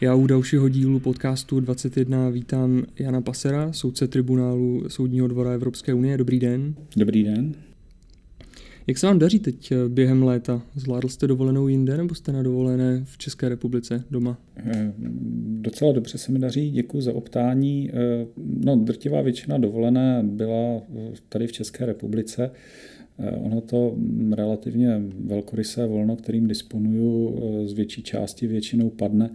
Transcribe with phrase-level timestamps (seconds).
[0.00, 6.18] Já u dalšího dílu podcastu 21 vítám Jana Pasera, soudce tribunálu Soudního dvora Evropské unie.
[6.18, 6.74] Dobrý den.
[6.96, 7.54] Dobrý den.
[8.86, 10.62] Jak se vám daří teď eh, během léta?
[10.74, 14.38] Zvládl jste dovolenou jinde nebo jste na dovolené v České republice doma?
[14.56, 14.92] Eh,
[15.60, 17.90] docela dobře se mi daří, děkuji za optání.
[17.90, 18.26] Eh,
[18.64, 20.82] no, drtivá většina dovolené byla
[21.28, 22.50] tady v České republice.
[23.36, 23.96] Ono to
[24.32, 29.30] relativně velkorysé volno, kterým disponuju, z větší části většinou padne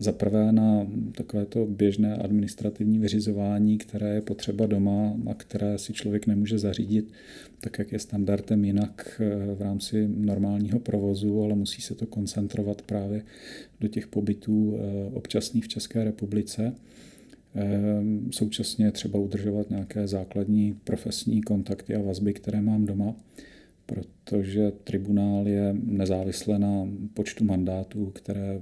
[0.00, 6.26] za prvé na takovéto běžné administrativní vyřizování, které je potřeba doma a které si člověk
[6.26, 7.12] nemůže zařídit,
[7.60, 12.82] tak jak je standardem jinak eh, v rámci normálního provozu, ale musí se to koncentrovat
[12.82, 13.22] právě
[13.80, 16.74] do těch pobytů eh, občasných v České republice.
[17.54, 23.14] Eh, současně třeba udržovat nějaké základní profesní kontakty a vazby, které mám doma
[23.94, 28.60] protože tribunál je nezávisle na počtu mandátů, které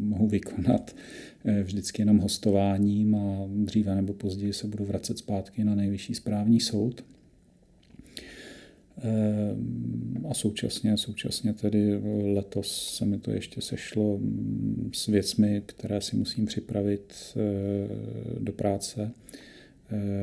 [0.00, 0.96] mohu vykonat
[1.44, 6.60] eh, vždycky jenom hostováním a dříve nebo později se budu vracet zpátky na nejvyšší správní
[6.60, 7.04] soud.
[8.98, 9.56] Eh,
[10.28, 12.00] a současně, současně tedy
[12.34, 17.40] letos se mi to ještě sešlo mm, s věcmi, které si musím připravit eh,
[18.40, 19.10] do práce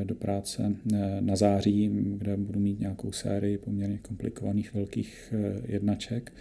[0.03, 6.33] do práce eh, na září, kde budu mít nějakou sérii poměrně komplikovaných velkých eh, jednaček.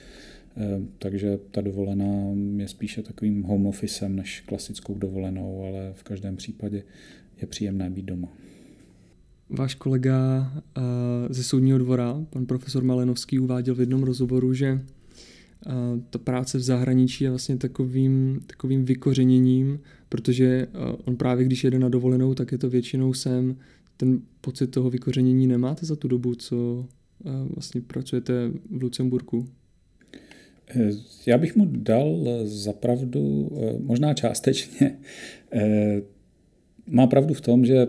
[0.99, 6.83] Takže ta dovolená je spíše takovým home officem než klasickou dovolenou, ale v každém případě
[7.41, 8.29] je příjemné být doma.
[9.51, 10.53] Váš kolega
[11.31, 14.81] ze soudního dvora, pan profesor Malenovský, uváděl v jednom rozhovoru, že
[16.11, 20.67] ta práce v zahraničí je vlastně takovým, takovým vykořeněním, protože
[21.05, 23.57] on právě když jede na dovolenou, tak je to většinou sem.
[23.97, 26.87] Ten pocit toho vykořenění nemáte za tu dobu, co
[27.55, 29.47] vlastně pracujete v Lucemburku?
[30.75, 30.91] Eh,
[31.27, 34.99] já bych mu dal za pravdu, eh, možná částečně.
[35.53, 36.03] Eh,
[36.87, 37.89] má pravdu v tom, že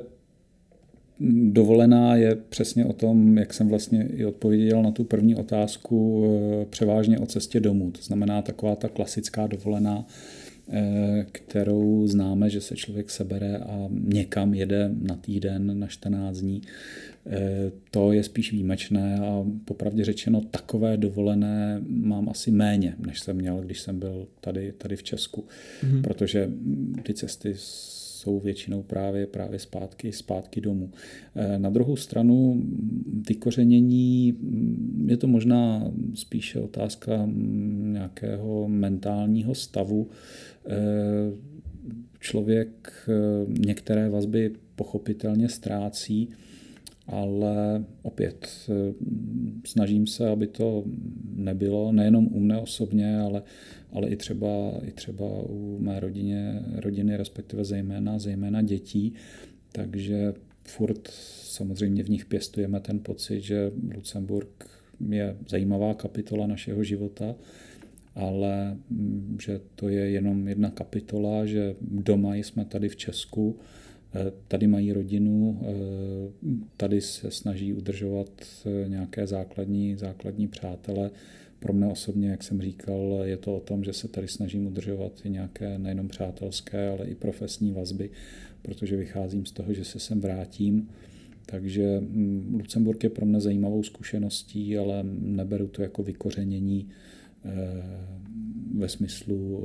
[1.50, 6.66] Dovolená je přesně o tom, jak jsem vlastně i odpověděl na tu první otázku, eh,
[6.66, 7.91] převážně o cestě domů.
[7.91, 10.05] To znamená taková ta klasická dovolená,
[10.69, 16.61] eh, kterou známe, že se člověk sebere a někam jede na týden, na 14 dní.
[17.29, 23.35] Eh, to je spíš výjimečné a popravdě řečeno takové dovolené mám asi méně, než jsem
[23.35, 25.44] měl, když jsem byl tady, tady v Česku,
[25.84, 26.01] mm-hmm.
[26.01, 26.49] protože
[27.03, 27.53] ty cesty
[28.27, 30.91] jsou většinou právě, právě zpátky, zpátky domů.
[31.35, 32.63] Eh, na druhou stranu
[33.29, 40.07] vykořenění mm, je to možná spíše otázka mm, nějakého mentálního stavu.
[40.69, 40.75] Eh,
[42.19, 43.13] člověk eh,
[43.47, 46.29] některé vazby pochopitelně ztrácí,
[47.07, 48.47] ale opět
[49.66, 50.83] snažím se, aby to
[51.35, 53.43] nebylo nejenom u mne osobně, ale,
[53.91, 54.47] ale i třeba,
[54.83, 59.13] i třeba u mé rodině, rodiny, respektive zejména, zejména dětí.
[59.71, 60.33] Takže
[60.63, 61.07] furt
[61.43, 64.69] samozřejmě v nich pěstujeme ten pocit, že Lucemburg
[65.09, 67.35] je zajímavá kapitola našeho života,
[68.15, 73.59] ale mm, že to je jenom jedna kapitola, že doma jsme tady v Česku,
[74.15, 75.67] Eh, tady mají rodinu, eh,
[76.77, 78.29] tady se snaží udržovat
[78.65, 81.11] eh, nějaké základní, základní přátele.
[81.59, 85.22] Pro mě osobně, jak jsem říkal, je to o tom, že se tady snažím udržovat
[85.23, 88.09] i nějaké nejenom přátelské, ale i profesní vazby,
[88.62, 90.90] protože vycházím z toho, že se sem vrátím.
[91.46, 96.90] Takže hm, Lucemburg je pro mě zajímavou zkušeností, ale neberu to jako vykořenění
[98.78, 99.63] ve smyslu,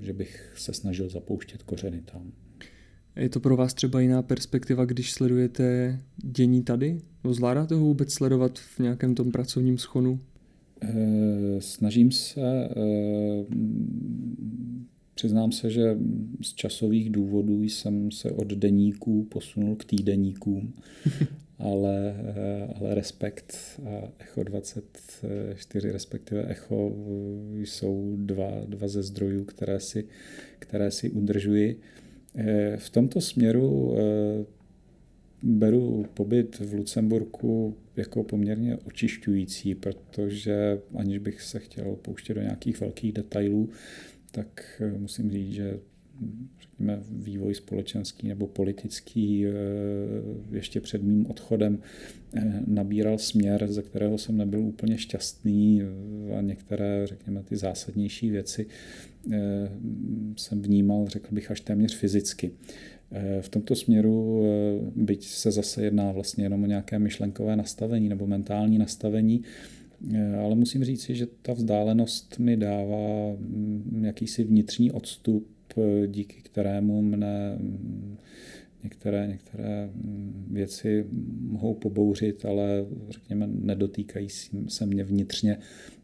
[0.00, 2.32] že bych se snažil zapouštět kořeny tam.
[3.16, 6.98] Je to pro vás třeba jiná perspektiva, když sledujete dění tady?
[7.30, 10.20] Zvládáte ho vůbec sledovat v nějakém tom pracovním schonu?
[10.82, 13.44] Eh, snažím se, eh,
[15.14, 15.96] přiznám se, že
[16.42, 20.74] z časových důvodů jsem se od deníků posunul k týdeníkům,
[21.58, 26.96] ale, eh, ale Respekt a Echo 24, respektive Echo,
[27.54, 30.08] jsou dva, dva ze zdrojů, které si,
[30.58, 31.80] které si udržuji.
[32.76, 33.94] V tomto směru
[35.42, 42.80] beru pobyt v Lucemburku jako poměrně očišťující, protože aniž bych se chtěl pouštět do nějakých
[42.80, 43.68] velkých detailů,
[44.30, 45.78] tak eh, musím říct, že
[46.60, 49.46] řekněme, vývoj společenský nebo politický
[50.50, 51.78] ještě před mým odchodem
[52.66, 55.82] nabíral směr, ze kterého jsem nebyl úplně šťastný
[56.38, 58.66] a některé, řekněme, ty zásadnější věci
[59.30, 59.70] Eh,
[60.36, 62.50] jsem vnímal, řekl bych, až téměř fyzicky.
[63.12, 68.08] Eh, v tomto směru, eh, byť se zase jedná vlastně jenom o nějaké myšlenkové nastavení
[68.08, 69.42] nebo mentální nastavení,
[70.42, 75.48] ale musím říct že ta vzdálenost mi dává mm, jakýsi vnitřní odstup
[76.06, 77.58] díky kterému mne
[78.82, 79.90] některé, některé
[80.50, 81.06] věci
[81.40, 84.28] mohou pobouřit, ale řekněme nedotýkají
[84.68, 85.58] se mě vnitřně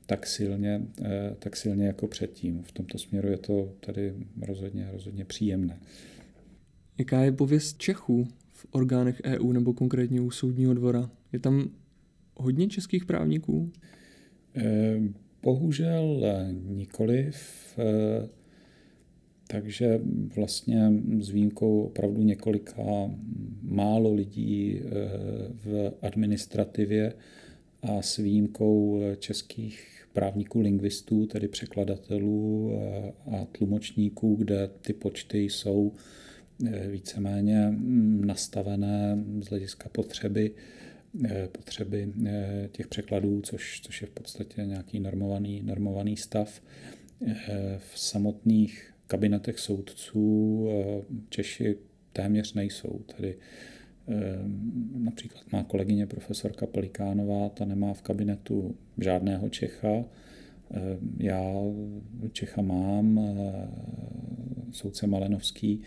[0.06, 2.62] tak silně, eh, tak silně jako předtím.
[2.62, 5.78] V tomto směru je to tady rozhodně, rozhodně příjemné.
[6.98, 11.10] Jaká je pověst Čechů v orgánech EU nebo konkrétně u soudního dvora?
[11.32, 11.70] Je tam
[12.36, 13.70] hodně českých právníků?
[14.56, 15.00] Eh,
[15.42, 16.22] bohužel
[16.68, 17.36] nikoliv.
[17.78, 18.28] Eh,
[19.46, 20.00] takže
[20.36, 22.82] vlastně s výjimkou opravdu několika
[23.62, 24.80] málo lidí
[25.64, 27.12] v administrativě
[27.82, 35.92] a s výjimkou českých právníků lingvistů, tedy překladatelů eh, a tlumočníků, kde ty počty jsou
[35.94, 36.27] eh,
[36.90, 40.54] víceméně mm, nastavené z hlediska potřeby,
[41.24, 42.12] eh, potřeby
[42.72, 46.62] těch překladů, což, což je v podstatě nějaký normovaný, normovaný stav.
[47.78, 50.68] V samotných kabinetech soudců
[51.28, 51.76] Češi
[52.12, 53.38] téměř nejsou, tedy
[54.94, 60.04] například má kolegyně profesorka Pelikánová, ta nemá v kabinetu žádného Čecha.
[61.18, 61.54] Já
[62.32, 63.68] Čecha mám, eh,
[64.72, 65.80] soudce Malenovský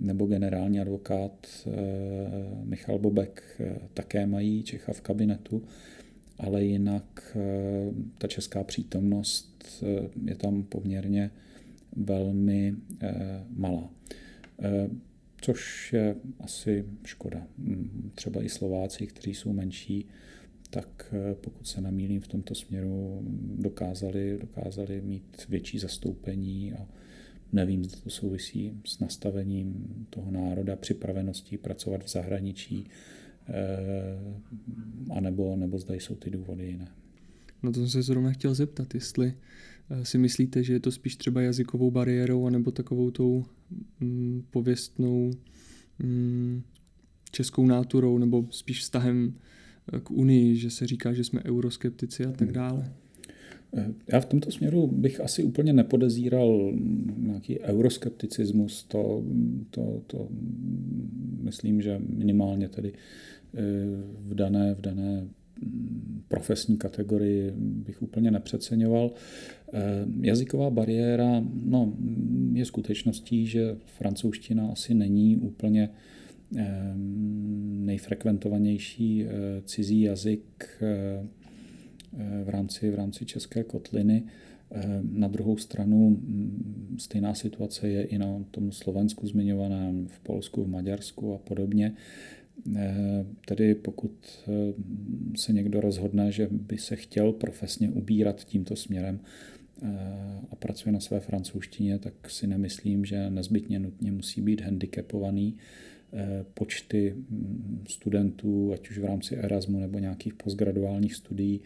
[0.00, 1.70] nebo generální advokát eh,
[2.64, 5.62] Michal Bobek eh, také mají Čecha v kabinetu,
[6.38, 7.36] ale jinak
[8.18, 9.84] ta česká přítomnost
[10.24, 11.30] je tam poměrně
[11.96, 12.74] velmi
[13.56, 13.90] malá
[15.40, 17.46] což je asi škoda.
[17.58, 20.06] Mm, třeba i Slováci, kteří jsou menší,
[20.70, 23.20] tak eh, pokud se namílím v tomto směru,
[23.58, 26.86] dokázali, dokázali mít větší zastoupení a
[27.52, 32.86] nevím, zda to souvisí s nastavením toho národa, připraveností pracovat v zahraničí,
[33.48, 33.54] eh,
[35.10, 36.88] anebo, nebo zda jsou ty důvody jiné.
[37.62, 39.34] No to jsem se zrovna chtěl zeptat, jestli
[39.90, 43.44] eh, si myslíte, že je to spíš třeba jazykovou bariérou, anebo takovou tou
[44.00, 45.30] mm, pověstnou
[45.98, 46.62] mm,
[47.30, 49.34] českou náturou, nebo spíš vztahem
[49.92, 52.92] eh, k Unii, že se říká, že jsme euroskeptici a tak dále?
[53.76, 56.72] Eh, já v tomto směru bych asi úplně nepodezíral
[57.16, 58.84] nějaký euroskepticismus.
[58.84, 59.22] To,
[59.70, 60.28] to, to
[61.42, 62.92] myslím, že minimálně tedy
[64.28, 65.28] v dané, v dané
[66.28, 69.10] profesní kategorii bych úplně nepřeceňoval.
[69.72, 69.80] Eh,
[70.20, 71.92] jazyková bariéra no,
[72.52, 75.90] je skutečností, že francouzština asi není úplně
[76.56, 76.92] eh,
[77.84, 79.28] nejfrekventovanější eh,
[79.64, 80.82] cizí jazyk
[82.44, 84.22] v rámci, v rámci české kotliny.
[85.02, 90.68] Na druhou stranu mm, stejná situace je i na tom Slovensku zmiňovaném, v Polsku, v
[90.68, 91.94] Maďarsku a podobně.
[92.76, 94.12] Eh, tedy pokud
[94.48, 94.72] eh,
[95.36, 99.20] se někdo rozhodne, že by se chtěl profesně ubírat tímto směrem
[99.82, 99.86] eh,
[100.50, 105.56] a pracuje na své francouzštině, tak si nemyslím, že nezbytně nutně musí být handicapovaný.
[106.54, 111.60] Počty hm, studentů, ať už v rámci Erasmu nebo nějakých postgraduálních studií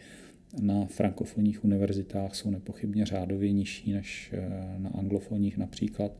[0.61, 4.33] na frankofonních univerzitách jsou nepochybně řádově nižší než
[4.77, 6.19] na anglofonních například.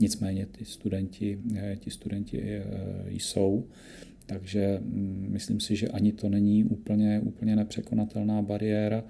[0.00, 1.38] Nicméně ty studenti,
[1.78, 2.62] ti studenti
[3.10, 3.66] jsou.
[4.26, 9.04] Takže mm, myslím si, že ani to není úplně, úplně nepřekonatelná bariéra.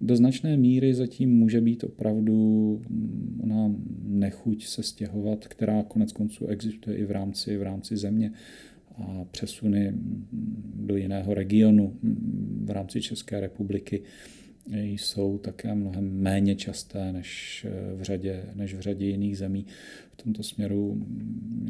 [0.00, 2.34] Do značné míry zatím může být opravdu
[2.88, 8.32] mm, ona nechuť se stěhovat, která konec konců existuje i v rámci, v rámci země
[8.98, 9.92] a přesuny
[10.74, 11.96] do jiného regionu
[12.64, 14.02] v rámci České republiky
[14.76, 19.66] jsou také mnohem méně časté než v řadě, než v řadě jiných zemí.
[20.12, 21.06] V tomto směru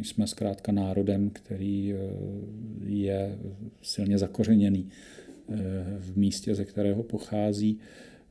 [0.02, 1.98] jsme zkrátka národem, který eh,
[2.86, 3.38] je
[3.82, 5.56] silně zakořeněný eh,
[5.98, 7.78] v místě, ze kterého pochází.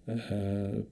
[0.07, 0.83] Eh,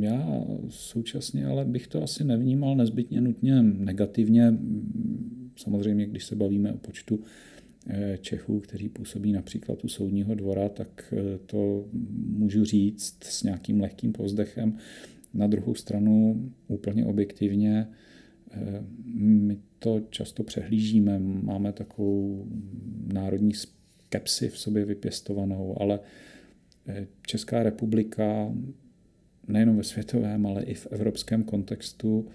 [0.00, 4.58] já současně ale bych to asi nevnímal nezbytně nutně negativně.
[5.56, 7.20] Samozřejmě, když se bavíme o počtu
[7.86, 11.84] Eh, Čechů, kteří působí například u soudního dvora, tak eh, to
[12.26, 14.78] můžu říct s nějakým lehkým povzdechem.
[15.34, 17.88] Na druhou stranu úplně objektivně
[18.50, 22.46] eh, my to často přehlížíme, máme takovou
[23.12, 26.00] národní skepsi v sobě vypěstovanou, ale
[27.26, 28.54] Česká republika
[29.48, 32.26] nejenom ve světovém, ale i v evropském kontextu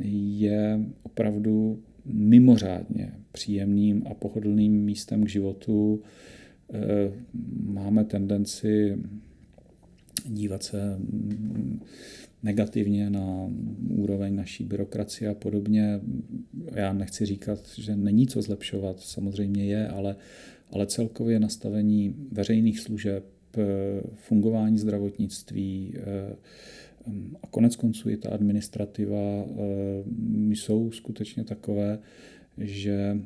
[0.00, 6.02] je opravdu mimořádně příjemným a pohodlným místem k životu.
[6.72, 7.12] Eh,
[7.64, 8.98] máme tendenci
[10.26, 10.98] dívat se
[12.42, 13.50] negativně na
[13.88, 16.00] úroveň naší byrokracie a podobně.
[16.74, 20.16] Já nechci říkat, že není co zlepšovat, samozřejmě je, ale,
[20.70, 23.24] ale celkově nastavení veřejných služeb,
[23.56, 23.62] eh,
[24.14, 26.36] fungování zdravotnictví, eh,
[27.42, 29.46] A konec konců i ta administrativa
[30.50, 31.98] jsou skutečně takové,
[32.58, 33.18] že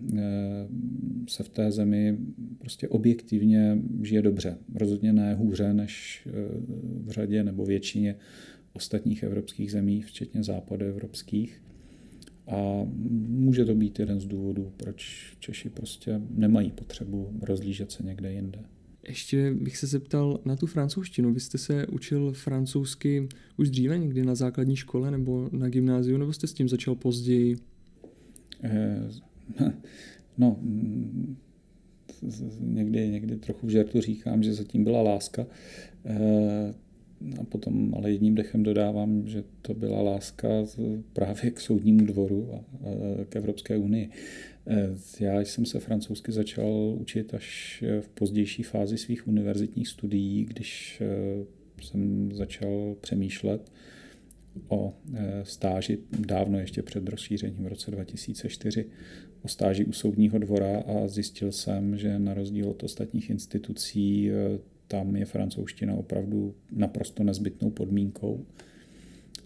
[1.29, 2.19] se v té zemi
[2.59, 4.59] prostě objektivně žije dobře.
[4.75, 6.29] Rozhodně ne hůře než
[7.05, 8.17] v řadě nebo většině
[8.73, 11.63] ostatních evropských zemí, včetně západoevropských.
[12.47, 12.87] A
[13.29, 18.59] může to být jeden z důvodů, proč Češi prostě nemají potřebu rozlížet se někde jinde.
[19.09, 21.35] Ještě bych se zeptal na tu francouzštinu.
[21.35, 26.33] Vy jste se učil francouzsky už dříve, někdy na základní škole nebo na gymnáziu, nebo
[26.33, 27.57] jste s tím začal později?
[28.63, 29.09] Eh,
[30.39, 30.59] no,
[32.61, 35.47] někdy, někdy trochu v žertu říkám, že zatím byla láska.
[37.41, 40.49] A potom ale jedním dechem dodávám, že to byla láska
[41.13, 42.65] právě k soudnímu dvoru a
[43.29, 44.11] k Evropské unii.
[44.67, 51.01] E, já jsem se francouzsky začal učit až v pozdější fázi svých univerzitních studií, když
[51.01, 53.73] e, jsem začal přemýšlet
[54.69, 58.87] o e, stáži dávno ještě před rozšířením v roce 2004
[59.43, 64.31] o stáži u soudního dvora a zjistil jsem, že na rozdíl od ostatních institucí
[64.89, 68.45] tam je francouzština opravdu naprosto nezbytnou podmínkou.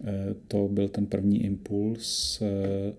[0.03, 2.93] Eh, to byl ten první impuls eh,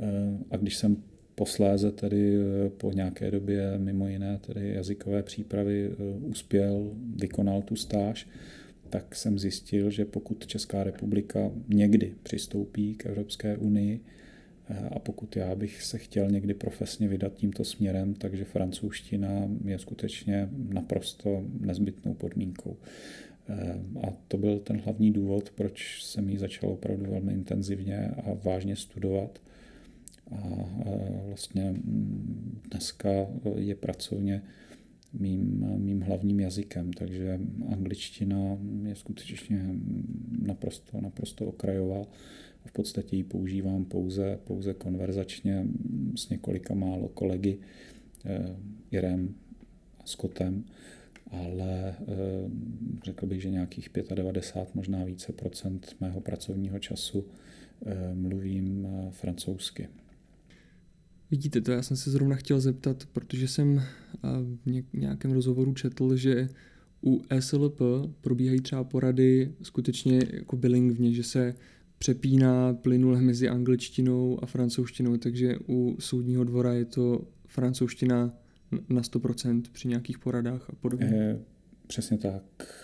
[0.00, 1.02] eh, a když jsem
[1.34, 2.36] posléze tedy
[2.76, 8.28] po nějaké době mimo jiné tedy jazykové přípravy uspěl, vykonal tu stáž,
[8.90, 14.00] tak jsem zjistil, že pokud Česká republika někdy přistoupí k Evropské unii,
[14.90, 20.48] a pokud já bych se chtěl někdy profesně vydat tímto směrem, takže francouzština je skutečně
[20.68, 22.76] naprosto nezbytnou podmínkou.
[24.02, 28.76] A to byl ten hlavní důvod, proč jsem ji začal opravdu velmi intenzivně a vážně
[28.76, 29.38] studovat.
[30.32, 30.42] A
[31.26, 33.10] vlastně mm, dneska
[33.56, 34.42] je pracovně
[35.12, 37.40] mým, mým hlavním jazykem, takže
[37.72, 39.66] angličtina je skutečně
[40.42, 42.06] naprosto, naprosto okrajová
[42.66, 45.66] v podstatě ji používám pouze, pouze konverzačně
[46.16, 47.58] s několika málo kolegy,
[48.24, 48.56] eh,
[48.90, 49.34] Irem
[50.00, 50.64] a Scottem,
[51.30, 52.04] ale eh,
[53.04, 57.24] řekl bych, že nějakých 95, možná více procent mého pracovního času
[57.86, 59.88] eh, mluvím francouzsky.
[61.30, 63.82] Vidíte to, já jsem se zrovna chtěl zeptat, protože jsem
[64.66, 66.48] v nějakém rozhovoru četl, že
[67.06, 67.80] u SLP
[68.20, 71.54] probíhají třeba porady skutečně jako bilingvně, že se
[71.98, 78.34] přepíná plynule mezi angličtinou a francouzštinou, takže u soudního dvora je to francouzština
[78.88, 81.06] na 100% při nějakých poradách a podobně.
[81.12, 81.38] E,
[81.86, 82.42] přesně tak.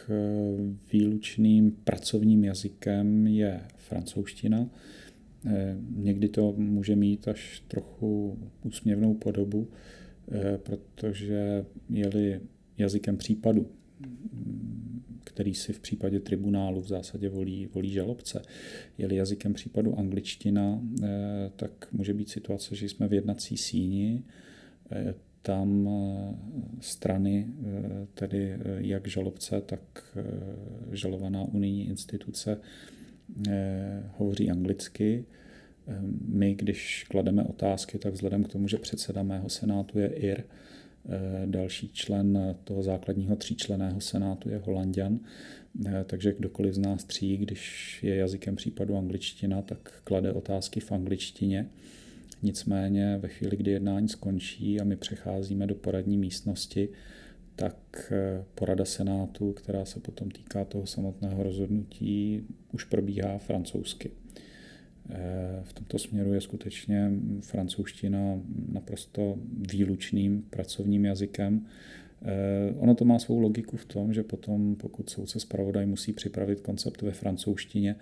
[0.08, 4.66] Eh, výlučným pracovním jazykem je francouzština.
[5.46, 9.68] E, někdy to může mít až trochu úsměvnou podobu,
[10.32, 12.40] e, protože je-li
[12.78, 13.66] jazykem případu,
[15.34, 18.42] který si v případě tribunálu v zásadě volí, volí žalobce.
[18.98, 21.06] Je-li jazykem případu angličtina, eh,
[21.56, 24.22] tak může být situace, že jsme v jednací síni,
[24.92, 26.34] eh, tam eh,
[26.80, 27.46] strany,
[28.14, 29.80] tedy jak žalobce, tak
[30.92, 32.60] žalovaná unijní instituce
[34.16, 35.24] hovoří anglicky.
[36.28, 40.44] My, když klademe otázky, tak vzhledem k tomu, že předseda mého senátu je IR,
[41.46, 45.20] další člen toho základního tříčleného senátu je Holandian,
[45.86, 50.92] eh, takže kdokoliv z nás tří, když je jazykem případu angličtina, tak klade otázky v
[50.92, 51.66] angličtině.
[52.42, 56.88] Nicméně ve chvíli, kdy jednání skončí a my přecházíme do poradní místnosti,
[57.56, 62.42] tak eh, porada Senátu, která se potom týká toho samotného rozhodnutí,
[62.72, 64.10] už probíhá francouzsky.
[65.10, 68.40] Eh, v tomto směru je skutečně francouzština
[68.72, 69.38] naprosto
[69.70, 71.66] výlučným pracovním jazykem.
[72.22, 76.60] Eh, ono to má svou logiku v tom, že potom, pokud soudce zpravodaj musí připravit
[76.60, 77.96] koncept ve francouzštině,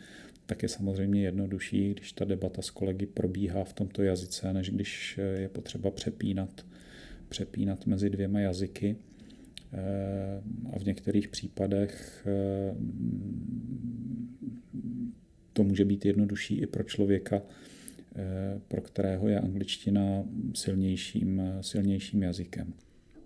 [0.47, 5.21] tak je samozřejmě jednodušší, když ta debata s kolegy probíhá v tomto jazyce, než když
[5.37, 6.67] je potřeba přepínat,
[7.29, 8.97] přepínat mezi dvěma jazyky.
[9.73, 10.43] Eh,
[10.73, 12.27] a v některých případech
[15.53, 17.43] to může být jednodušší i pro člověka,
[18.17, 22.73] eh, pro kterého je angličtina silnějším, silnějším jazykem.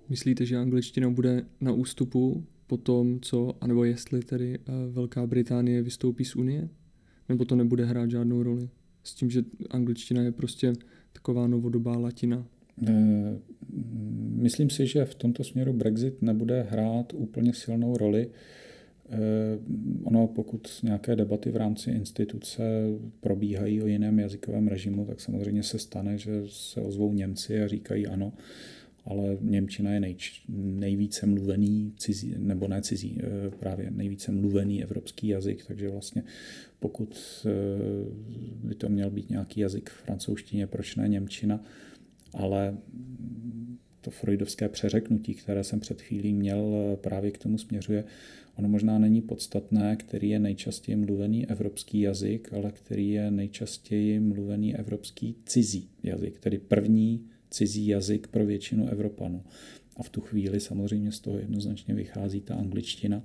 [0.08, 5.82] Myslíte, že angličtina bude na ústupu po tom, co, anebo jestli tedy eh, Velká Británie
[5.82, 6.68] vystoupí z Unie?
[7.28, 8.68] Nebo to nebude hrát žádnou roli?
[9.02, 10.72] S tím, že angličtina je prostě
[11.12, 12.46] taková novodobá latina.
[12.88, 13.38] Eh,
[14.36, 18.30] myslím si, že v tomto směru Brexit nebude hrát úplně silnou roli.
[19.08, 19.58] Eh,
[20.02, 22.62] ono, pokud nějaké debaty v rámci instituce
[23.20, 28.06] probíhají o jiném jazykovém režimu, tak samozřejmě se stane, že se ozvou Němci a říkají
[28.06, 28.32] ano,
[29.04, 30.16] ale Němčina je nej,
[30.58, 36.23] nejvíce mluvený cizí, nebo ne cizí, eh, právě nejvíce mluvený evropský jazyk, takže vlastně
[36.80, 37.50] pokud eh,
[38.64, 41.61] by to měl být nějaký jazyk v francouzštině, proč ne Němčina,
[42.32, 42.76] ale
[44.04, 48.04] to freudovské přeřeknutí, které jsem před chvílí měl, eh, právě k tomu směřuje.
[48.56, 54.76] Ono možná není podstatné, který je nejčastěji mluvený evropský jazyk, ale který je nejčastěji mluvený
[54.76, 59.42] evropský cizí jazyk, tedy první cizí jazyk pro většinu Evropanů.
[59.96, 63.23] A v tu chvíli samozřejmě z toho jednoznačně vychází ta angličtina.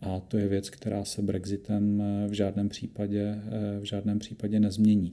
[0.00, 4.60] A to je věc, která se Brexitem eh, v žádném případě, eh, v žádném případě
[4.60, 5.12] nezmění.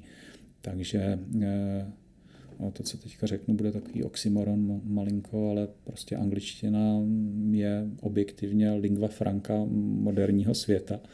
[0.61, 1.19] Takže
[2.73, 7.01] to, co teďka řeknu, bude takový oxymoron malinko, ale prostě angličtina
[7.51, 10.99] je objektivně lingva franca moderního světa.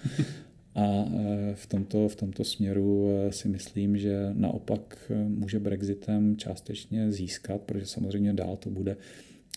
[0.75, 6.38] A e, v tomto, v tomto směru e, si myslím, že naopak e, může Brexitem
[6.38, 8.98] částečně získat, protože samozřejmě dál to bude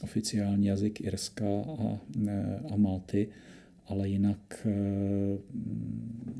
[0.02, 1.46] oficiální jazyk Irska
[1.78, 1.98] a,
[2.70, 3.28] a Malty,
[3.86, 4.66] ale jinak,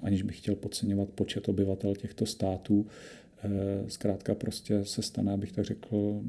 [0.02, 3.23] aniž bych chtěl podceňovat počet obyvatel těchto států, Eh,
[3.88, 6.20] zkrátka prostě se stane, abych tak řekl,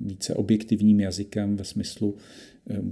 [0.00, 2.14] více objektivním jazykem ve smyslu
[2.70, 2.82] eh,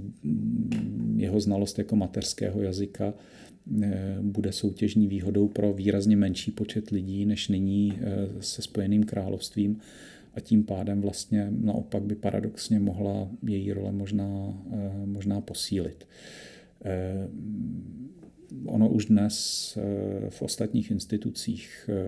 [1.15, 3.13] jeho znalost jako mateřského jazyka
[3.83, 7.99] eh, bude soutěžní výhodou pro výrazně menší počet lidí, než nyní
[8.39, 9.79] se Spojeným královstvím.
[10.33, 14.63] A tím pádem vlastně naopak by paradoxně mohla její role možná,
[15.05, 16.07] možná posílit
[18.65, 22.07] ono už dnes eh, v ostatních institucích eh,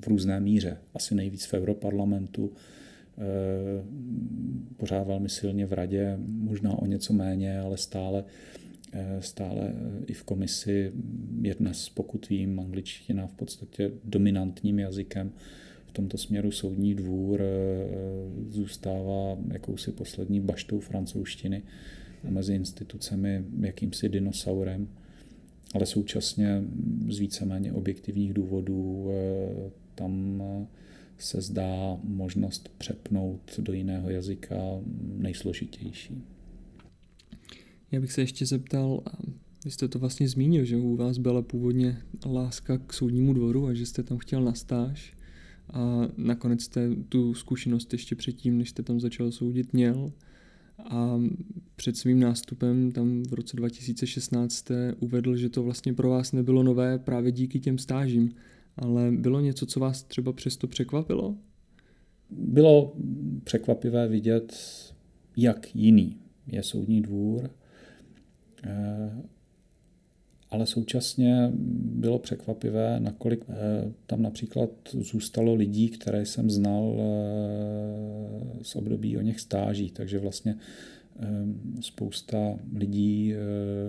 [0.00, 3.22] v různé míře, asi nejvíc v Europarlamentu, eh,
[4.76, 8.24] pořád velmi silně v radě, možná o něco méně, ale stále,
[9.20, 9.72] stále
[10.06, 10.92] i v komisi
[11.42, 15.32] je dnes, pokud vím, angličtina v podstatě dominantním jazykem.
[15.86, 17.42] V tomto směru soudní dvůr
[18.48, 21.62] zůstává jakousi poslední baštou francouzštiny
[22.28, 24.88] mezi institucemi jakýmsi dinosaurem
[25.74, 26.62] ale současně
[27.08, 30.66] z víceméně objektivních důvodů eh, tam eh,
[31.18, 34.56] se zdá možnost přepnout do jiného jazyka
[35.02, 36.22] nejsložitější.
[37.92, 39.02] Já bych se ještě zeptal,
[39.64, 43.74] vy jste to vlastně zmínil, že u vás byla původně láska k soudnímu dvoru a
[43.74, 45.14] že jste tam chtěl na stáž
[45.72, 50.12] a nakonec jste tu zkušenost ještě předtím, než jste tam začal soudit, měl
[50.84, 51.20] a
[51.76, 56.62] před svým nástupem tam v roce 2016 jste uvedl, že to vlastně pro vás nebylo
[56.62, 58.34] nové právě díky těm stážím,
[58.76, 61.36] ale bylo něco, co vás třeba přesto překvapilo?
[62.30, 62.96] Bylo
[63.44, 64.56] překvapivé vidět,
[65.36, 66.16] jak jiný
[66.46, 67.50] je soudní dvůr
[68.64, 69.22] eh,
[70.50, 71.50] ale současně
[71.82, 73.54] bylo překvapivé, nakolik eh,
[74.06, 77.04] tam například zůstalo lidí, které jsem znal eh,
[78.62, 80.56] z období o něch stáží, takže vlastně
[81.20, 81.26] eh,
[81.80, 83.34] spousta lidí,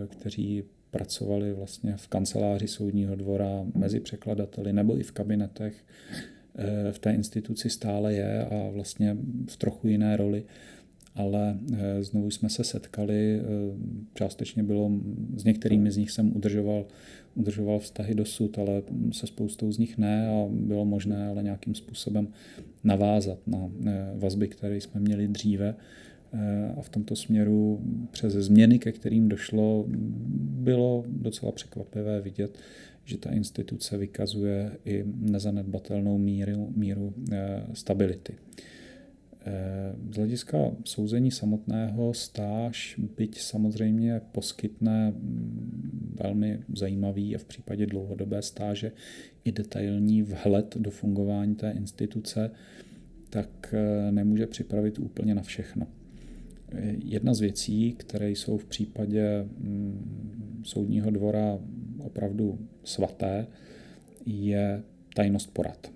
[0.07, 5.73] kteří pracovali vlastně v kanceláři soudního dvora mezi překladateli nebo i v kabinetech,
[6.91, 9.17] v té instituci stále je a vlastně
[9.49, 10.43] v trochu jiné roli
[11.15, 13.43] ale eh, znovu jsme se setkali, eh,
[14.13, 14.91] částečně bylo,
[15.37, 16.85] s některými z nich jsem udržoval,
[17.35, 22.27] udržoval vztahy dosud, ale se spoustou z nich ne a bylo možné ale nějakým způsobem
[22.83, 25.75] navázat na eh, vazby, které jsme měli dříve.
[26.77, 29.85] A v tomto směru přes změny, ke kterým došlo,
[30.39, 32.57] bylo docela překvapivé vidět,
[33.05, 37.13] že ta instituce vykazuje i nezanedbatelnou míru, míru
[37.73, 38.33] stability.
[40.11, 48.41] Z hlediska souzení samotného stáž, byť samozřejmě poskytne mm, velmi zajímavý a v případě dlouhodobé
[48.41, 48.91] stáže
[49.43, 52.51] i detailní vhled do fungování té instituce,
[53.29, 55.87] tak eh, nemůže připravit úplně na všechno.
[57.05, 61.59] Jedna z věcí, které jsou v případě mm, soudního dvora
[61.97, 63.47] opravdu svaté,
[64.25, 64.83] je
[65.15, 65.91] tajnost porad.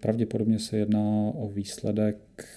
[0.00, 2.16] Pravděpodobně se jedná o výsledek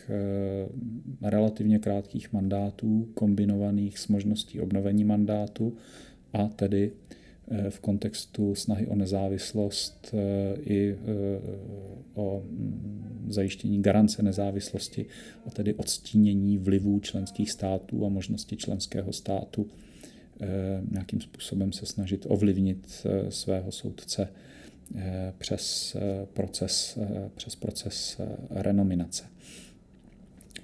[0.10, 5.73] eh, relativně krátkých mandátů, kombinovaných s možností obnovení mandátu
[6.34, 6.91] a tedy
[7.51, 10.95] eh, v kontextu snahy o nezávislost eh, i
[12.13, 15.06] o mm, zajištění garance nezávislosti
[15.47, 19.67] a tedy odstínění vlivů členských států a možnosti členského státu
[20.91, 24.27] nějakým způsobem se snažit ovlivnit svého soudce
[25.38, 29.24] přes eh, proces, eh, přes proces renominace.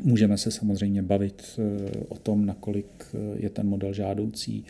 [0.03, 1.60] Můžeme se samozřejmě bavit
[2.10, 3.05] o tom, nakolik
[3.36, 4.65] je ten model žádoucí,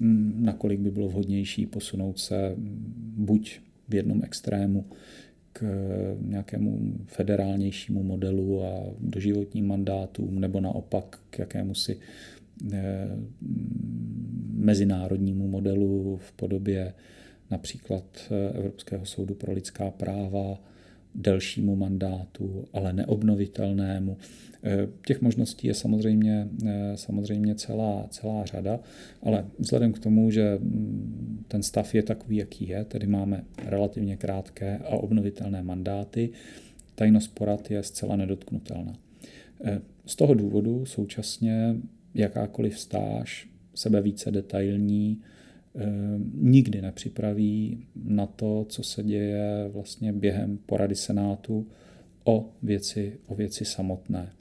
[0.00, 4.84] mm, nakolik by bylo vhodnější posunout se mm, buď v jednom extrému
[5.52, 5.64] k
[6.20, 11.98] nějakému federálnějšímu modelu a doživotním mandátům, nebo naopak k jakému si
[12.72, 13.08] eh,
[14.54, 16.94] mezinárodnímu modelu v podobě
[17.50, 20.60] například eh, Evropského soudu pro lidská práva,
[21.14, 24.16] delšímu mandátu, ale neobnovitelnému.
[24.62, 28.80] Eh, těch možností je samozřejmě, eh, samozřejmě celá, celá řada,
[29.22, 34.16] ale vzhledem k tomu, že mm, ten stav je takový, jaký je, tedy máme relativně
[34.16, 36.30] krátké a obnovitelné mandáty,
[36.94, 38.92] tajnost porad je zcela nedotknutelná.
[40.06, 41.76] Z toho důvodu současně
[42.14, 45.22] jakákoliv stáž, sebe více detailní,
[46.34, 51.66] nikdy nepřipraví na to, co se děje vlastně během porady Senátu
[52.24, 54.32] o věci, o věci samotné.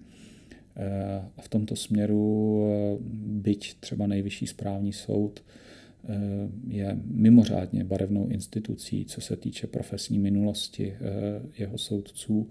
[0.76, 5.44] Eh, a v tomto směru, eh, byť třeba nejvyšší správní soud
[6.68, 10.96] je mimořádně barevnou institucí, co se týče profesní minulosti
[11.58, 12.50] jeho soudců,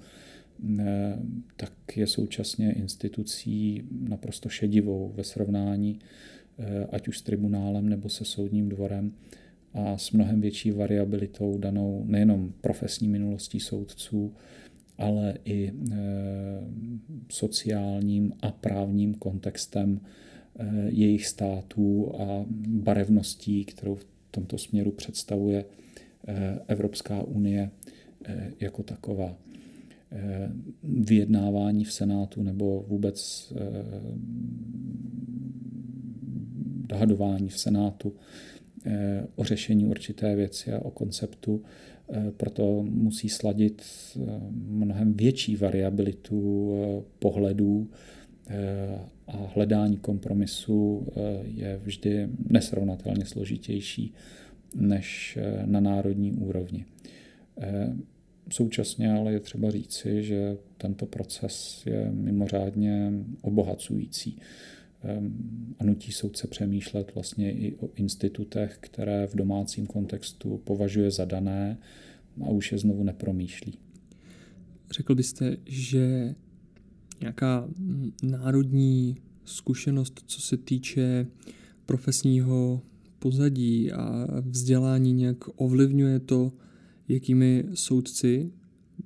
[1.56, 6.45] tak je současně institucí naprosto šedivou ve srovnání Eh,
[6.90, 9.12] ať už s tribunálem nebo se soudním dvorem
[9.74, 14.34] a s mnohem větší variabilitou danou nejenom profesní minulostí soudců,
[14.98, 15.94] ale i eh,
[17.28, 20.00] sociálním a právním kontextem
[20.58, 25.64] eh, jejich států a barevností, kterou v tomto směru představuje
[26.66, 27.70] Evropská unie
[28.60, 29.36] jako taková.
[30.82, 33.52] Vyjednávání v Senátu nebo vůbec
[36.86, 38.12] dohadování v Senátu
[38.86, 41.62] eh, o řešení určité věci a o konceptu.
[42.12, 43.82] Eh, proto musí sladit
[44.16, 44.20] eh,
[44.50, 46.72] mnohem větší variabilitu
[47.18, 47.90] pohledů
[49.26, 51.06] a hledání kompromisu
[51.42, 54.14] je vždy nesrovnatelně složitější
[54.74, 56.84] než na národní úrovni.
[58.50, 64.38] Současně ale je třeba říci, že tento proces je mimořádně obohacující
[65.78, 71.78] a nutí soudce přemýšlet vlastně i o institutech, které v domácím kontextu považuje za dané
[72.46, 73.78] a už je znovu nepromýšlí.
[74.90, 76.34] Řekl byste, že
[77.20, 77.68] nějaká
[78.22, 81.26] národní zkušenost, co se týče
[81.86, 82.82] profesního
[83.18, 86.52] pozadí a vzdělání nějak ovlivňuje to,
[87.08, 88.52] jakými soudci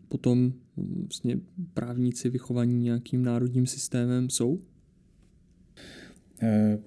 [0.09, 0.53] potom
[1.01, 1.41] vlastně
[1.75, 4.61] právníci vychovaní nějakým národním systémem jsou?
[6.43, 6.79] Eh,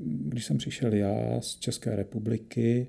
[0.00, 2.86] když jsem přišel já z České republiky,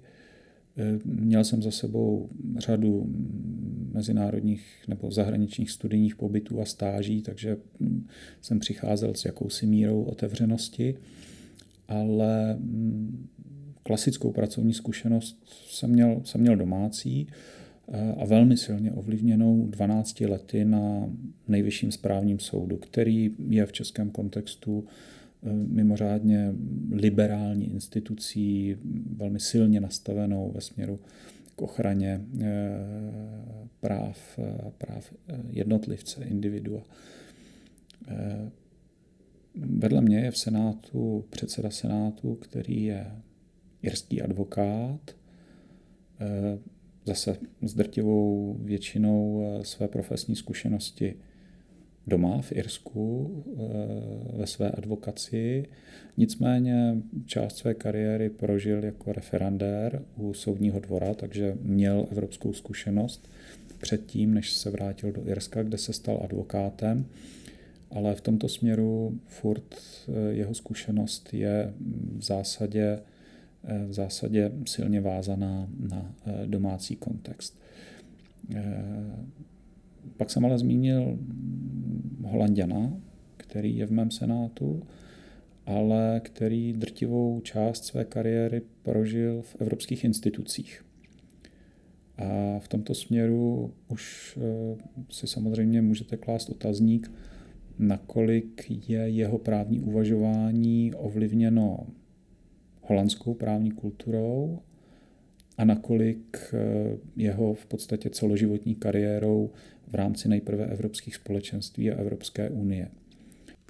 [0.78, 3.10] eh, měl jsem za sebou řadu
[3.94, 8.08] mezinárodních nebo zahraničních studijních pobytů a stáží, takže hm,
[8.42, 10.96] jsem přicházel s jakousi mírou otevřenosti,
[11.88, 13.28] ale hm,
[13.84, 15.38] klasickou pracovní zkušenost
[15.70, 17.28] jsem měl, jsem měl domácí
[18.18, 21.10] a velmi silně ovlivněnou 12 lety na
[21.48, 24.86] nejvyšším správním soudu, který je v českém kontextu
[25.44, 26.54] eh, mimořádně
[26.92, 28.76] liberální institucí,
[29.16, 31.00] velmi silně nastavenou ve směru
[31.56, 32.48] k ochraně eh,
[33.80, 35.14] práv, eh, práv
[35.50, 36.84] jednotlivce, individua.
[39.56, 43.12] Vedle mě je v Senátu předseda Senátu, který je
[43.82, 45.16] irský advokát,
[47.10, 51.16] zase s drtivou většinou eh, své profesní zkušenosti
[52.08, 55.66] doma v Irsku eh, ve své advokaci.
[56.18, 63.30] Nicméně část své kariéry prožil jako referendér u soudního dvora, takže měl evropskou zkušenost
[63.82, 67.06] předtím, než se vrátil do Irska, kde se stal advokátem.
[67.92, 71.74] Ale v tomto směru furt eh, jeho zkušenost je
[72.18, 73.00] v zásadě
[73.64, 77.60] v zásadě silně vázaná na eh, domácí kontext.
[78.56, 79.26] Eh,
[80.18, 81.20] pak jsem ale zmínil
[82.24, 82.94] Holanděna,
[83.38, 84.84] který je v mém senátu,
[85.66, 90.86] ale který drtivou část své kariéry prožil v evropských institucích.
[92.18, 94.38] A v tomto směru už
[95.10, 97.12] si samozřejmě můžete klást otazník,
[97.80, 101.88] nakolik je jeho právní uvažování ovlivněno
[102.90, 104.60] holandskou právní kulturou
[105.58, 109.52] a nakolik eh, jeho v podstatě celoživotní kariérou
[109.88, 112.92] v rámci nejprve evropských společenství a Evropské unie.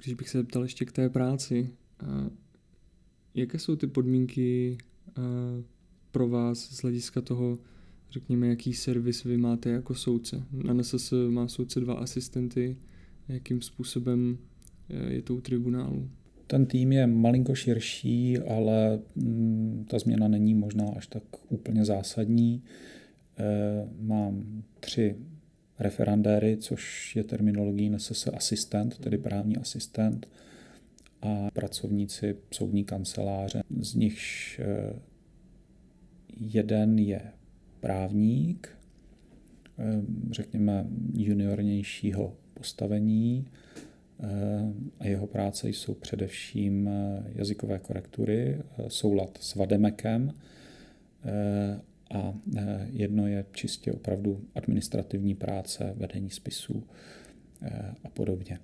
[0.02, 1.70] Když bych se zeptal ještě k té práci,
[3.34, 4.78] jaké jsou ty podmínky
[6.10, 7.58] pro vás z hlediska toho,
[8.10, 10.42] řekněme, jaký servis vy máte jako soudce?
[10.52, 12.76] Na NSS má soudce dva asistenty,
[13.28, 14.38] jakým způsobem
[15.08, 16.10] je to u tribunálu?
[16.50, 22.62] Ten tým je malinko širší, ale mm, ta změna není možná až tak úplně zásadní.
[24.00, 25.16] mám tři
[25.78, 30.26] referandéry, což je terminologií nese se asistent, tedy právní asistent
[31.22, 33.62] a pracovníci soudní kanceláře.
[33.80, 34.92] Z nichž eh,
[36.40, 37.20] jeden je
[37.80, 38.68] právník,
[39.78, 43.89] eh, řekněme juniornějšího postavení eh,
[44.98, 46.90] a jeho práce jsou především
[47.34, 50.32] jazykové korektury, soulad s Vademekem
[52.10, 52.34] a
[52.90, 56.84] jedno je čistě opravdu administrativní práce, vedení spisů
[58.04, 58.58] a podobně.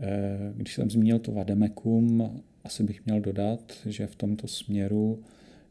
[0.00, 2.30] Eh, když jsem zmínil to vademekum,
[2.64, 5.22] asi bych měl dodat, že v tomto směru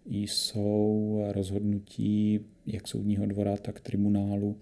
[0.06, 4.58] jsou rozhodnutí jak soudního dvora, tak tribunálu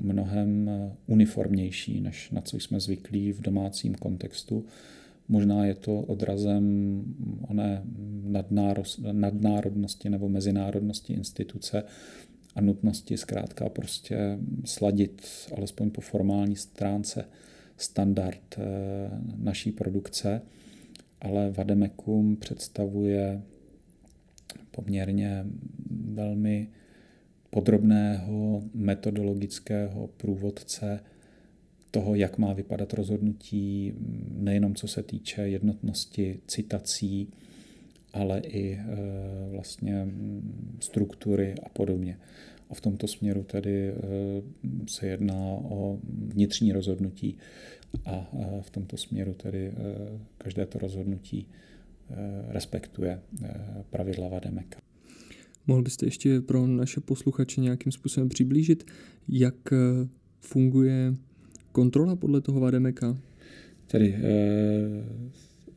[0.00, 0.70] mnohem
[1.06, 4.64] uniformnější, než na co jsme zvyklí v domácím kontextu.
[5.28, 7.04] Možná je to odrazem
[7.48, 7.82] oné
[9.12, 11.82] nadnárodnosti nebo mezinárodnosti instituce
[12.54, 15.22] a nutnosti zkrátka prostě sladit
[15.56, 17.24] alespoň po formální stránce
[17.76, 18.62] standard eh,
[19.36, 20.42] naší produkce,
[21.20, 23.42] ale Vademekum představuje
[24.70, 25.46] poměrně
[25.90, 26.68] velmi
[27.50, 31.00] podrobného metodologického průvodce
[31.90, 33.92] toho, jak má vypadat rozhodnutí,
[34.28, 37.28] nejenom co se týče jednotnosti citací,
[38.12, 38.86] ale i eh,
[39.50, 40.06] vlastně
[40.80, 42.18] struktury a podobně.
[42.70, 43.94] A v tomto směru tedy eh,
[44.86, 47.36] se jedná o vnitřní rozhodnutí
[48.04, 49.72] a eh, v tomto směru tedy
[50.38, 51.46] každé to rozhodnutí
[52.48, 53.20] respektuje
[53.90, 54.80] pravidla Vademeka.
[55.68, 58.86] Mohl byste ještě pro naše posluchače nějakým způsobem přiblížit,
[59.28, 59.54] jak
[60.40, 61.14] funguje
[61.72, 63.18] kontrola podle toho Vademeka?
[63.86, 64.14] Tedy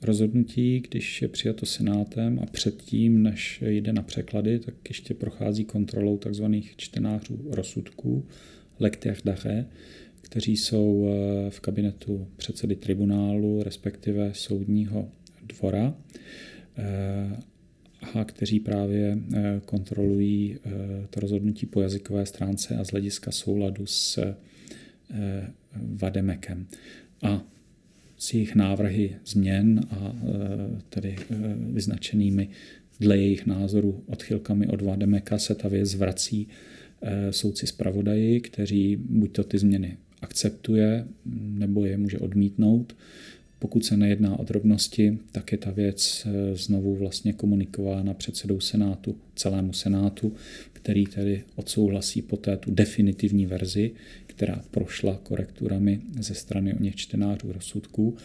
[0.02, 6.18] rozhodnutí, když je přijato senátem a předtím, než jde na překlady, tak ještě prochází kontrolou
[6.18, 6.44] tzv.
[6.78, 8.26] čtenářů rozsudků,
[8.80, 9.66] lecteurs d'arrêt,
[10.22, 15.10] kteří jsou eh, v kabinetu předsedy tribunálu, respektive soudního
[15.44, 15.94] dvora,
[16.78, 17.40] eh,
[18.14, 20.58] a kteří právě eh, kontrolují
[21.10, 24.36] to rozhodnutí po jazykové stránce a z hlediska souladu s
[25.76, 26.68] Vademekem.
[27.22, 27.44] A
[28.18, 30.16] s jejich návrhy změn a
[30.90, 31.16] tedy
[31.72, 32.50] vyznačenými
[33.00, 36.48] dle jejich názoru odchylkami od Vademeka se ta věc vrací
[37.32, 42.96] soudci zpravodaji, kteří buď to ty změny akceptuje, nebo je může odmítnout.
[43.62, 49.74] Pokud se nejedná o drobnosti, tak je ta věc znovu vlastně komunikována předsedou Senátu, celému
[49.74, 50.34] Senátu,
[50.74, 53.92] který tedy odsouhlasí poté tu definitivní verzi,
[54.28, 58.18] která prošla korekturami ze strany o něch čtenářů rozsudků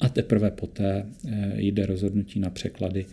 [0.00, 3.06] a teprve poté eh, jde rozhodnutí na překlady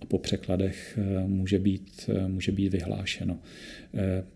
[0.00, 3.38] a po překladech eh, může být, eh, může být vyhlášeno.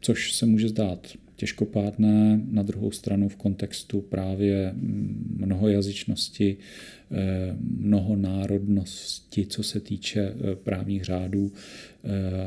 [0.00, 1.08] Což se může zdát
[1.42, 6.56] těžkopádné, na druhou stranu v kontextu právě mm, mnohojazyčnosti,
[7.78, 11.52] mnohonárodnosti, co se týče právních řádů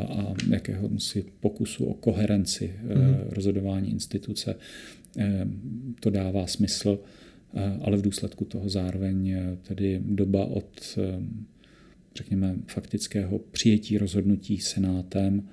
[0.09, 3.17] a jakého si pokusu o koherenci mm-hmm.
[3.29, 4.55] rozhodování instituce,
[5.99, 6.99] to dává smysl,
[7.81, 10.97] ale v důsledku toho zároveň tedy doba od
[12.15, 15.43] řekněme, faktického přijetí rozhodnutí senátem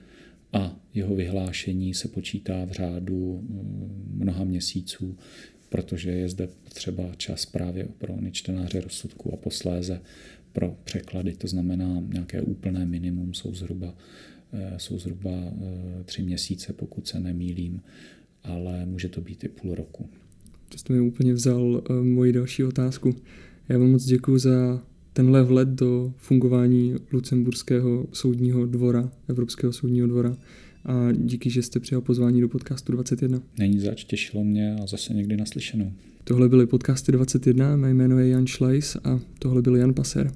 [0.53, 3.49] a jeho vyhlášení se počítá v řádu
[4.15, 5.17] mnoha měsíců,
[5.69, 10.01] protože je zde třeba čas právě pro čtenáře rozsudku a posléze
[10.53, 11.33] pro překlady.
[11.33, 13.95] To znamená, nějaké úplné minimum jsou zhruba,
[14.77, 15.31] jsou zhruba
[16.05, 17.81] tři měsíce, pokud se nemýlím
[18.45, 20.09] ale může to být i půl roku.
[20.69, 23.15] To jste mi úplně vzal uh, moji další otázku.
[23.69, 30.37] Já vám moc děkuji za tenhle vlet do fungování Lucemburského soudního dvora, Evropského soudního dvora
[30.85, 33.42] a díky, že jste přijal pozvání do podcastu 21.
[33.59, 35.92] Není zač, těšilo mě a zase někdy naslyšenou.
[36.25, 40.33] Tohle byly podcasty 21, mé jméno je Jan Schleis a tohle byl Jan Paser.